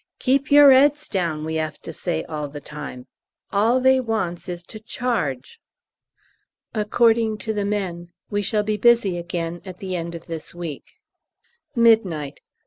[0.17, 3.05] 'Keep your 'eads down!' we 'ave to say all the time.
[3.51, 5.59] All they wants is to charge."
[6.73, 10.95] According to the men, we shall be busy again at the end of this week.
[11.77, 12.37] _Midnight.